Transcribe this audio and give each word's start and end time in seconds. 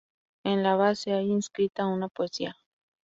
En 0.43 0.63
la 0.63 0.75
base 0.77 1.13
hay 1.13 1.29
inscrita 1.31 1.85
una 1.85 2.09
poesía. 2.09 2.55